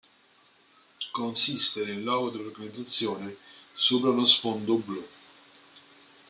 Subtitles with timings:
[1.13, 3.37] Consiste nel logo dell'organizzazione
[3.75, 5.07] sopra uno sfondo blu.